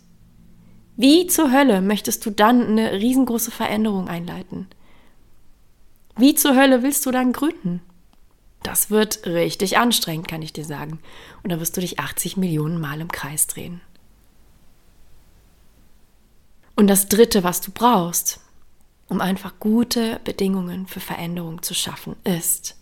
wie 0.97 1.27
zur 1.27 1.51
Hölle 1.51 1.81
möchtest 1.81 2.27
du 2.27 2.31
dann 2.31 2.67
eine 2.67 2.93
riesengroße 2.93 3.51
Veränderung 3.51 4.09
einleiten? 4.09 4.67
Wie 6.17 6.35
zur 6.35 6.55
Hölle 6.55 6.83
willst 6.83 7.07
du 7.07 7.11
dann 7.11 7.33
gründen? 7.33 7.81
Das 8.63 8.91
wird 8.91 9.25
richtig 9.25 9.79
anstrengend, 9.79 10.29
kann 10.29 10.43
ich 10.43 10.53
dir 10.53 10.65
sagen. 10.65 11.01
Und 11.43 11.51
da 11.51 11.61
wirst 11.61 11.77
du 11.77 11.81
dich 11.81 11.99
80 11.99 12.37
Millionen 12.37 12.79
Mal 12.79 13.01
im 13.01 13.11
Kreis 13.11 13.47
drehen. 13.47 13.81
Und 16.81 16.87
das 16.87 17.09
Dritte, 17.09 17.45
was 17.45 17.61
du 17.61 17.73
brauchst, 17.73 18.41
um 19.07 19.21
einfach 19.21 19.53
gute 19.61 20.19
Bedingungen 20.25 20.87
für 20.87 21.01
Veränderung 21.01 21.63
zu 21.63 21.75
schaffen, 21.75 22.17
ist 22.25 22.75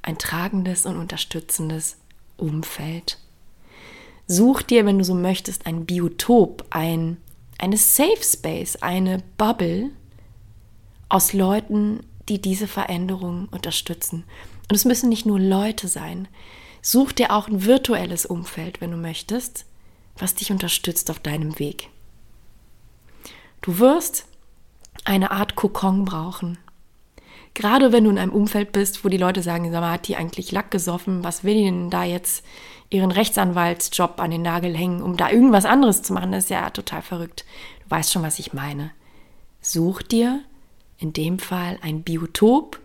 ein 0.00 0.16
tragendes 0.16 0.86
und 0.86 0.96
unterstützendes 0.96 1.98
Umfeld. 2.38 3.18
Such 4.26 4.62
dir, 4.62 4.86
wenn 4.86 4.96
du 4.96 5.04
so 5.04 5.14
möchtest, 5.14 5.66
ein 5.66 5.84
Biotop, 5.84 6.64
ein, 6.70 7.18
eine 7.58 7.76
Safe 7.76 8.22
Space, 8.22 8.76
eine 8.76 9.22
Bubble 9.36 9.90
aus 11.10 11.34
Leuten, 11.34 12.00
die 12.30 12.40
diese 12.40 12.66
Veränderung 12.66 13.48
unterstützen. 13.50 14.24
Und 14.70 14.74
es 14.74 14.86
müssen 14.86 15.10
nicht 15.10 15.26
nur 15.26 15.38
Leute 15.38 15.88
sein. 15.88 16.28
Such 16.80 17.12
dir 17.12 17.30
auch 17.30 17.46
ein 17.46 17.66
virtuelles 17.66 18.24
Umfeld, 18.24 18.80
wenn 18.80 18.92
du 18.92 18.96
möchtest, 18.96 19.66
was 20.16 20.34
dich 20.34 20.50
unterstützt 20.50 21.10
auf 21.10 21.18
deinem 21.18 21.58
Weg. 21.58 21.90
Du 23.64 23.78
wirst 23.78 24.26
eine 25.06 25.30
Art 25.30 25.54
Kokon 25.56 26.04
brauchen. 26.04 26.58
Gerade 27.54 27.92
wenn 27.92 28.04
du 28.04 28.10
in 28.10 28.18
einem 28.18 28.34
Umfeld 28.34 28.72
bist, 28.72 29.02
wo 29.06 29.08
die 29.08 29.16
Leute 29.16 29.40
sagen, 29.40 29.72
sag 29.72 29.80
mal, 29.80 29.92
hat 29.92 30.06
die 30.06 30.16
eigentlich 30.16 30.52
Lack 30.52 30.70
gesoffen, 30.70 31.24
was 31.24 31.44
will 31.44 31.54
die 31.54 31.64
denn 31.64 31.88
da 31.88 32.04
jetzt 32.04 32.44
ihren 32.90 33.10
Rechtsanwaltsjob 33.10 34.20
an 34.20 34.32
den 34.32 34.42
Nagel 34.42 34.76
hängen, 34.76 35.02
um 35.02 35.16
da 35.16 35.30
irgendwas 35.30 35.64
anderes 35.64 36.02
zu 36.02 36.12
machen, 36.12 36.30
das 36.30 36.44
ist 36.44 36.50
ja 36.50 36.68
total 36.68 37.00
verrückt. 37.00 37.46
Du 37.84 37.90
weißt 37.90 38.12
schon, 38.12 38.22
was 38.22 38.38
ich 38.38 38.52
meine. 38.52 38.90
Such 39.62 40.02
dir 40.02 40.42
in 40.98 41.14
dem 41.14 41.38
Fall 41.38 41.78
ein 41.80 42.02
Biotop, 42.02 42.78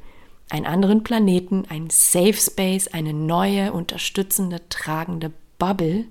einen 0.50 0.66
anderen 0.66 1.04
Planeten, 1.04 1.66
ein 1.68 1.90
Safe 1.90 2.36
Space, 2.36 2.88
eine 2.88 3.14
neue, 3.14 3.74
unterstützende, 3.74 4.62
tragende 4.70 5.34
Bubble, 5.58 6.06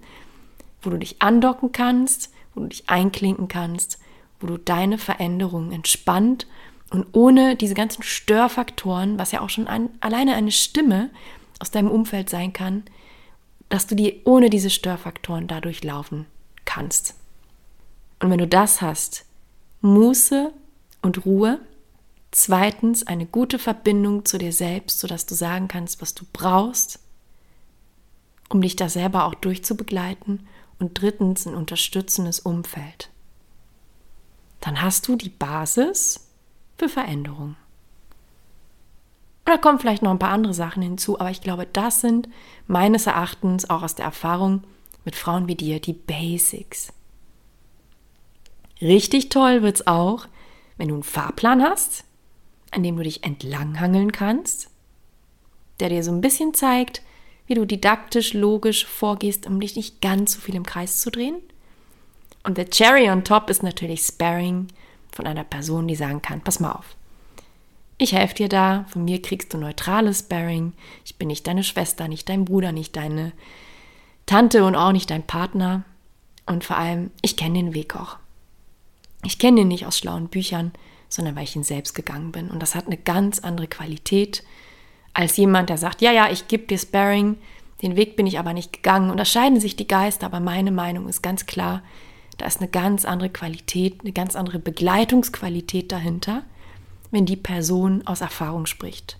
wo 0.82 0.90
du 0.90 0.98
dich 0.98 1.22
andocken 1.22 1.72
kannst, 1.72 2.30
wo 2.54 2.60
du 2.60 2.66
dich 2.66 2.90
einklinken 2.90 3.48
kannst, 3.48 3.98
wo 4.40 4.46
du 4.46 4.58
deine 4.58 4.98
Veränderungen 4.98 5.72
entspannt 5.72 6.46
und 6.90 7.06
ohne 7.12 7.56
diese 7.56 7.74
ganzen 7.74 8.02
Störfaktoren, 8.02 9.18
was 9.18 9.32
ja 9.32 9.40
auch 9.40 9.50
schon 9.50 9.66
ein, 9.66 9.90
alleine 10.00 10.34
eine 10.34 10.52
Stimme 10.52 11.10
aus 11.58 11.70
deinem 11.70 11.90
Umfeld 11.90 12.30
sein 12.30 12.52
kann, 12.52 12.84
dass 13.68 13.86
du 13.86 13.94
die 13.94 14.22
ohne 14.24 14.48
diese 14.50 14.70
Störfaktoren 14.70 15.46
dadurch 15.46 15.84
laufen 15.84 16.26
kannst. 16.64 17.14
Und 18.20 18.30
wenn 18.30 18.38
du 18.38 18.46
das 18.46 18.80
hast, 18.80 19.26
Muße 19.80 20.52
und 21.02 21.24
Ruhe, 21.26 21.60
Zweitens 22.30 23.06
eine 23.06 23.26
gute 23.26 23.58
Verbindung 23.58 24.24
zu 24.24 24.38
dir 24.38 24.52
selbst, 24.52 25.00
sodass 25.00 25.24
du 25.24 25.34
sagen 25.34 25.68
kannst, 25.68 26.02
was 26.02 26.14
du 26.14 26.24
brauchst, 26.32 27.00
um 28.50 28.60
dich 28.60 28.76
da 28.76 28.88
selber 28.88 29.24
auch 29.24 29.34
durchzubegleiten. 29.34 30.46
Und 30.80 31.00
drittens 31.00 31.44
ein 31.44 31.56
unterstützendes 31.56 32.38
Umfeld. 32.38 33.10
Dann 34.60 34.82
hast 34.82 35.06
du 35.08 35.16
die 35.16 35.28
Basis 35.28 36.28
für 36.76 36.88
Veränderung. 36.88 37.56
Und 39.44 39.54
da 39.54 39.58
kommen 39.58 39.78
vielleicht 39.78 40.02
noch 40.02 40.10
ein 40.10 40.18
paar 40.18 40.30
andere 40.30 40.54
Sachen 40.54 40.82
hinzu, 40.82 41.18
aber 41.18 41.30
ich 41.30 41.40
glaube, 41.40 41.66
das 41.72 42.00
sind 42.00 42.28
meines 42.66 43.06
Erachtens 43.06 43.70
auch 43.70 43.82
aus 43.82 43.94
der 43.94 44.04
Erfahrung 44.04 44.62
mit 45.04 45.16
Frauen 45.16 45.48
wie 45.48 45.54
dir 45.54 45.80
die 45.80 45.94
Basics. 45.94 46.92
Richtig 48.80 49.28
toll 49.30 49.62
wird 49.62 49.76
es 49.76 49.86
auch, 49.86 50.26
wenn 50.76 50.88
du 50.88 50.94
einen 50.94 51.02
Fahrplan 51.02 51.62
hast, 51.62 52.04
an 52.70 52.82
dem 52.82 52.96
du 52.96 53.02
dich 53.02 53.24
entlanghangeln 53.24 54.12
kannst, 54.12 54.70
der 55.80 55.88
dir 55.88 56.04
so 56.04 56.12
ein 56.12 56.20
bisschen 56.20 56.54
zeigt, 56.54 57.02
wie 57.46 57.54
du 57.54 57.64
didaktisch, 57.64 58.34
logisch 58.34 58.84
vorgehst, 58.84 59.46
um 59.46 59.60
dich 59.60 59.74
nicht 59.74 60.00
ganz 60.02 60.34
so 60.34 60.40
viel 60.40 60.54
im 60.54 60.66
Kreis 60.66 60.98
zu 60.98 61.10
drehen. 61.10 61.36
Und 62.42 62.58
der 62.58 62.70
Cherry 62.70 63.10
on 63.10 63.24
top 63.24 63.50
ist 63.50 63.62
natürlich 63.62 64.02
Sparring 64.02 64.68
von 65.12 65.26
einer 65.26 65.44
Person, 65.44 65.88
die 65.88 65.96
sagen 65.96 66.22
kann, 66.22 66.40
pass 66.40 66.60
mal 66.60 66.72
auf. 66.72 66.96
Ich 67.98 68.12
helfe 68.12 68.34
dir 68.34 68.48
da, 68.48 68.86
von 68.88 69.04
mir 69.04 69.20
kriegst 69.20 69.52
du 69.52 69.58
neutrales 69.58 70.20
Sparring. 70.20 70.72
Ich 71.04 71.16
bin 71.16 71.28
nicht 71.28 71.46
deine 71.46 71.64
Schwester, 71.64 72.06
nicht 72.06 72.28
dein 72.28 72.44
Bruder, 72.44 72.70
nicht 72.70 72.94
deine 72.94 73.32
Tante 74.26 74.64
und 74.64 74.76
auch 74.76 74.92
nicht 74.92 75.10
dein 75.10 75.26
Partner. 75.26 75.82
Und 76.46 76.64
vor 76.64 76.76
allem, 76.76 77.10
ich 77.22 77.36
kenne 77.36 77.58
den 77.58 77.74
Weg 77.74 77.96
auch. 77.96 78.16
Ich 79.24 79.40
kenne 79.40 79.62
ihn 79.62 79.68
nicht 79.68 79.84
aus 79.84 79.98
schlauen 79.98 80.28
Büchern, 80.28 80.72
sondern 81.08 81.34
weil 81.34 81.44
ich 81.44 81.56
ihn 81.56 81.64
selbst 81.64 81.94
gegangen 81.94 82.30
bin. 82.30 82.50
Und 82.50 82.60
das 82.60 82.76
hat 82.76 82.86
eine 82.86 82.96
ganz 82.96 83.40
andere 83.40 83.66
Qualität 83.66 84.44
als 85.12 85.36
jemand, 85.36 85.68
der 85.68 85.78
sagt, 85.78 86.00
ja, 86.00 86.12
ja, 86.12 86.30
ich 86.30 86.46
gebe 86.46 86.66
dir 86.66 86.78
Sparring, 86.78 87.36
den 87.82 87.96
Weg 87.96 88.14
bin 88.14 88.26
ich 88.26 88.38
aber 88.38 88.52
nicht 88.52 88.72
gegangen. 88.72 89.10
Und 89.10 89.16
da 89.16 89.24
scheiden 89.24 89.58
sich 89.58 89.74
die 89.74 89.88
Geister, 89.88 90.26
aber 90.26 90.38
meine 90.38 90.70
Meinung 90.70 91.08
ist 91.08 91.22
ganz 91.22 91.46
klar, 91.46 91.82
da 92.38 92.46
ist 92.46 92.60
eine 92.60 92.70
ganz 92.70 93.04
andere 93.04 93.28
Qualität, 93.28 94.00
eine 94.00 94.12
ganz 94.12 94.36
andere 94.36 94.58
Begleitungsqualität 94.58 95.92
dahinter, 95.92 96.44
wenn 97.10 97.26
die 97.26 97.36
Person 97.36 98.06
aus 98.06 98.20
Erfahrung 98.20 98.66
spricht. 98.66 99.18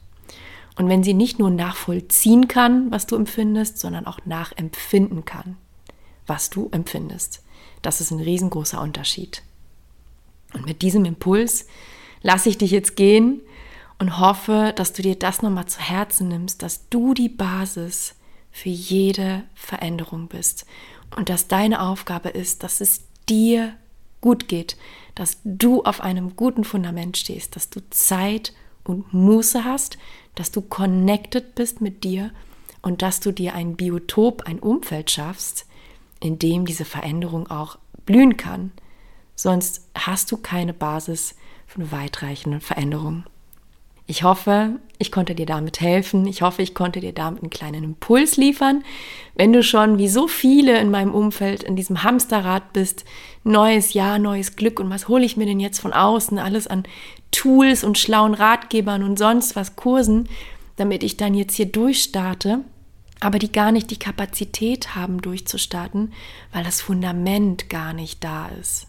Und 0.77 0.89
wenn 0.89 1.03
sie 1.03 1.15
nicht 1.15 1.41
nur 1.41 1.51
nachvollziehen 1.51 2.47
kann, 2.47 2.91
was 2.93 3.07
du 3.07 3.17
empfindest, 3.17 3.79
sondern 3.79 4.07
auch 4.07 4.21
nachempfinden 4.25 5.25
kann, 5.25 5.57
was 6.27 6.51
du 6.51 6.69
empfindest. 6.71 7.43
Das 7.83 8.01
ist 8.01 8.13
ein 8.13 8.21
riesengroßer 8.21 8.81
Unterschied. 8.81 9.43
Und 10.55 10.67
mit 10.67 10.83
diesem 10.83 11.05
Impuls 11.05 11.67
lasse 12.23 12.49
ich 12.49 12.59
dich 12.59 12.71
jetzt 12.71 12.95
gehen 12.95 13.41
und 13.99 14.21
hoffe, 14.21 14.73
dass 14.77 14.93
du 14.93 15.03
dir 15.03 15.17
das 15.17 15.43
nochmal 15.43 15.67
zu 15.67 15.81
Herzen 15.81 16.29
nimmst, 16.29 16.63
dass 16.63 16.89
du 16.89 17.15
die 17.15 17.29
Basis 17.29 18.15
für 18.53 18.69
jede 18.69 19.43
Veränderung 19.55 20.29
bist 20.29 20.67
und 21.17 21.29
dass 21.29 21.49
deine 21.49 21.83
Aufgabe 21.83 22.29
ist, 22.29 22.63
dass 22.63 22.81
es 22.81 23.08
dir 23.29 23.75
gut 24.21 24.49
geht, 24.49 24.77
dass 25.15 25.39
du 25.45 25.83
auf 25.85 26.01
einem 26.01 26.37
guten 26.37 26.65
Fundament 26.65 27.17
stehst, 27.17 27.57
dass 27.57 27.71
du 27.71 27.81
Zeit 27.91 28.53
und 28.85 29.13
Muße 29.13 29.65
hast, 29.65 29.99
dass 30.35 30.51
du 30.51 30.63
connected 30.63 31.55
bist 31.55 31.81
mit 31.81 32.05
dir 32.05 32.31
und 32.83 33.03
dass 33.03 33.21
du 33.21 33.33
dir 33.33 33.55
ein 33.55 33.77
Biotop, 33.77 34.43
ein 34.47 34.59
Umfeld 34.59 35.11
schaffst, 35.11 35.67
in 36.21 36.39
dem 36.39 36.67
diese 36.67 36.85
Veränderung 36.85 37.51
auch 37.51 37.79
blühen 38.07 38.37
kann 38.37 38.73
sonst 39.39 39.89
hast 39.95 40.31
du 40.33 40.37
keine 40.37 40.75
Basis 40.75 41.37
für 41.67 41.81
eine 41.81 41.93
weitreichende 41.93 42.61
Veränderung. 42.61 43.25
Ich 44.11 44.23
hoffe, 44.23 44.81
ich 44.97 45.13
konnte 45.13 45.35
dir 45.35 45.45
damit 45.45 45.83
helfen. 45.83 46.27
Ich 46.27 46.41
hoffe, 46.41 46.63
ich 46.63 46.75
konnte 46.75 47.01
dir 47.01 47.13
damit 47.13 47.43
einen 47.43 47.51
kleinen 47.51 47.85
Impuls 47.85 48.39
liefern. 48.39 48.83
Wenn 49.35 49.53
du 49.53 49.63
schon 49.63 49.99
wie 49.99 50.09
so 50.09 50.27
viele 50.27 50.81
in 50.81 50.91
meinem 50.91 51.15
Umfeld 51.15 51.63
in 51.63 51.77
diesem 51.77 52.03
Hamsterrad 52.03 52.73
bist, 52.73 53.05
neues 53.45 53.93
Jahr, 53.93 54.19
neues 54.19 54.57
Glück 54.57 54.81
und 54.81 54.89
was 54.89 55.09
hole 55.09 55.27
ich 55.27 55.37
mir 55.37 55.45
denn 55.45 55.61
jetzt 55.61 55.79
von 55.79 55.93
außen 55.93 56.39
alles 56.39 56.67
an 56.67 56.85
Tools 57.33 57.85
und 57.85 57.99
schlauen 57.99 58.33
Ratgebern 58.33 59.03
und 59.03 59.19
sonst 59.19 59.57
was 59.57 59.77
Kursen, 59.77 60.31
damit 60.77 61.03
ich 61.03 61.19
dann 61.19 61.35
jetzt 61.35 61.55
hier 61.55 61.67
durchstarte, 61.67 62.61
aber 63.21 63.39
die 63.39 63.53
gar 63.53 63.73
nicht 63.73 63.91
die 63.91 63.99
Kapazität 63.99 64.95
haben, 64.95 65.21
durchzustarten, 65.21 66.15
weil 66.55 66.65
das 66.65 66.81
Fundament 66.81 67.69
gar 67.69 67.93
nicht 67.93 68.25
da 68.25 68.49
ist. 68.59 68.87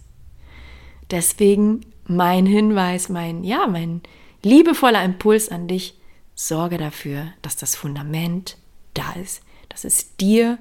Deswegen 1.11 1.81
mein 2.05 2.45
Hinweis, 2.45 3.09
mein, 3.09 3.43
ja, 3.43 3.67
mein 3.67 4.01
liebevoller 4.43 5.03
Impuls 5.03 5.49
an 5.49 5.67
dich, 5.67 5.95
sorge 6.35 6.77
dafür, 6.77 7.27
dass 7.41 7.55
das 7.55 7.75
Fundament 7.75 8.57
da 8.93 9.13
ist, 9.13 9.41
dass 9.69 9.83
es 9.83 10.15
dir 10.17 10.57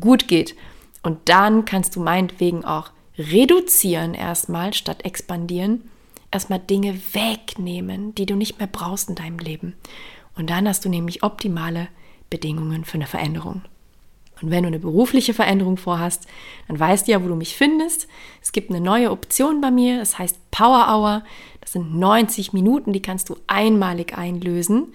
gut 0.00 0.28
geht. 0.28 0.54
Und 1.02 1.28
dann 1.28 1.64
kannst 1.64 1.96
du 1.96 2.00
meinetwegen 2.00 2.64
auch 2.64 2.90
reduzieren 3.18 4.14
erstmal 4.14 4.74
statt 4.74 5.04
expandieren, 5.04 5.88
erstmal 6.30 6.58
Dinge 6.58 7.00
wegnehmen, 7.12 8.14
die 8.14 8.26
du 8.26 8.34
nicht 8.34 8.58
mehr 8.58 8.68
brauchst 8.68 9.08
in 9.08 9.14
deinem 9.14 9.38
Leben. 9.38 9.74
Und 10.36 10.50
dann 10.50 10.68
hast 10.68 10.84
du 10.84 10.88
nämlich 10.88 11.22
optimale 11.22 11.88
Bedingungen 12.28 12.84
für 12.84 12.94
eine 12.94 13.06
Veränderung. 13.06 13.62
Und 14.42 14.50
wenn 14.50 14.64
du 14.64 14.68
eine 14.68 14.78
berufliche 14.78 15.32
Veränderung 15.32 15.76
vorhast, 15.76 16.26
dann 16.68 16.78
weißt 16.78 17.06
du 17.06 17.12
ja, 17.12 17.22
wo 17.24 17.28
du 17.28 17.36
mich 17.36 17.56
findest. 17.56 18.06
Es 18.42 18.52
gibt 18.52 18.70
eine 18.70 18.80
neue 18.80 19.10
Option 19.10 19.60
bei 19.60 19.70
mir, 19.70 19.98
das 19.98 20.18
heißt 20.18 20.50
Power 20.50 20.86
Hour. 20.88 21.24
Das 21.60 21.72
sind 21.72 21.96
90 21.96 22.52
Minuten, 22.52 22.92
die 22.92 23.02
kannst 23.02 23.28
du 23.30 23.36
einmalig 23.46 24.16
einlösen. 24.16 24.92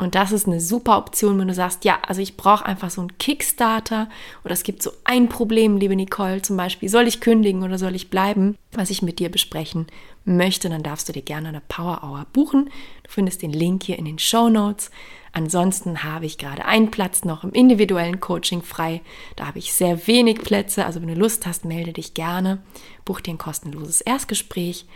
Und 0.00 0.14
das 0.14 0.32
ist 0.32 0.46
eine 0.46 0.60
super 0.60 0.96
Option, 0.96 1.38
wenn 1.38 1.48
du 1.48 1.54
sagst, 1.54 1.84
ja, 1.84 1.98
also 2.06 2.22
ich 2.22 2.38
brauche 2.38 2.64
einfach 2.64 2.88
so 2.88 3.02
einen 3.02 3.18
Kickstarter 3.18 4.08
oder 4.44 4.54
es 4.54 4.62
gibt 4.62 4.82
so 4.82 4.92
ein 5.04 5.28
Problem, 5.28 5.76
liebe 5.76 5.94
Nicole, 5.94 6.40
zum 6.40 6.56
Beispiel, 6.56 6.88
soll 6.88 7.06
ich 7.06 7.20
kündigen 7.20 7.62
oder 7.62 7.76
soll 7.76 7.94
ich 7.94 8.08
bleiben, 8.08 8.56
was 8.72 8.88
ich 8.88 9.02
mit 9.02 9.18
dir 9.18 9.30
besprechen 9.30 9.88
möchte, 10.24 10.70
dann 10.70 10.82
darfst 10.82 11.10
du 11.10 11.12
dir 11.12 11.20
gerne 11.20 11.48
eine 11.48 11.60
Power 11.60 12.02
Hour 12.02 12.26
buchen. 12.32 12.70
Du 13.02 13.10
findest 13.10 13.42
den 13.42 13.52
Link 13.52 13.82
hier 13.82 13.98
in 13.98 14.06
den 14.06 14.18
Show 14.18 14.48
Notes. 14.48 14.90
Ansonsten 15.32 16.02
habe 16.02 16.24
ich 16.24 16.38
gerade 16.38 16.64
einen 16.64 16.90
Platz 16.90 17.26
noch 17.26 17.44
im 17.44 17.52
individuellen 17.52 18.20
Coaching 18.20 18.62
frei. 18.62 19.02
Da 19.36 19.46
habe 19.46 19.58
ich 19.58 19.74
sehr 19.74 20.06
wenig 20.06 20.40
Plätze. 20.40 20.86
Also 20.86 21.02
wenn 21.02 21.08
du 21.08 21.14
Lust 21.14 21.46
hast, 21.46 21.66
melde 21.66 21.92
dich 21.92 22.14
gerne. 22.14 22.62
Buch 23.04 23.20
dir 23.20 23.34
ein 23.34 23.38
kostenloses 23.38 24.00
Erstgespräch. 24.00 24.86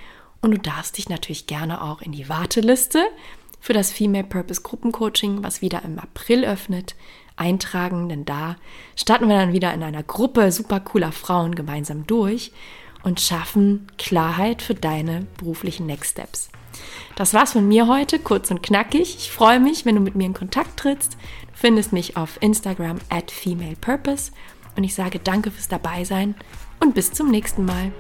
Und 0.41 0.53
du 0.53 0.59
darfst 0.59 0.97
dich 0.97 1.11
natürlich 1.11 1.47
gerne 1.47 1.83
auch 1.83 2.01
in 2.01 2.13
die 2.13 2.29
Warteliste 2.31 3.05
für 3.65 3.73
das 3.73 3.91
Female 3.91 4.25
Purpose 4.25 4.61
Gruppencoaching, 4.61 5.43
was 5.43 5.63
wieder 5.63 5.87
im 5.87 5.99
April 5.99 6.45
öffnet, 6.45 6.95
eintragen. 7.37 8.11
Denn 8.11 8.27
da 8.27 8.57
starten 8.95 9.27
wir 9.27 9.39
dann 9.39 9.55
wieder 9.55 9.73
in 9.73 9.83
einer 9.83 10.03
Gruppe 10.03 10.53
super 10.53 10.81
cooler 10.81 11.13
Frauen 11.13 11.55
gemeinsam 11.55 12.07
durch 12.07 12.53
und 13.05 13.23
schaffen 13.23 13.87
Klarheit 13.97 14.61
für 14.61 14.75
deine 14.75 15.27
beruflichen 15.39 15.87
Next 15.87 16.11
Steps. 16.11 16.51
Das 17.17 17.33
war's 17.33 17.53
von 17.53 17.67
mir 17.67 17.89
heute, 17.89 18.19
kurz 18.19 18.51
und 18.51 18.63
knackig. 18.63 19.17
Ich 19.17 19.31
freue 19.31 19.61
mich, 19.61 19.87
wenn 19.87 19.95
du 19.95 20.03
mit 20.03 20.15
mir 20.15 20.27
in 20.27 20.35
Kontakt 20.35 20.79
trittst. 20.79 21.15
Du 21.15 21.55
findest 21.55 21.95
mich 21.95 22.19
auf 22.19 22.37
Instagram 22.43 22.99
at 23.09 23.31
FemalePurpose 23.31 24.33
und 24.77 24.85
ich 24.85 24.95
sage 24.95 25.21
danke 25.21 25.51
fürs 25.51 25.69
Dabeisein 25.69 26.35
und 26.81 26.95
bis 26.95 27.15
zum 27.15 27.31
nächsten 27.31 27.65
Mal. 27.65 27.93